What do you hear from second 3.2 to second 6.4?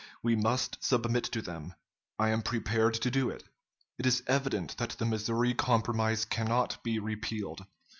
it. It is evident that the Missouri Compromise